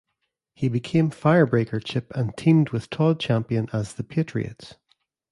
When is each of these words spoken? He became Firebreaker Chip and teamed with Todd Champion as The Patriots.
He 0.55 0.67
became 0.67 1.11
Firebreaker 1.11 1.79
Chip 1.83 2.11
and 2.15 2.35
teamed 2.35 2.69
with 2.71 2.89
Todd 2.89 3.19
Champion 3.19 3.67
as 3.71 3.93
The 3.93 4.03
Patriots. 4.03 4.73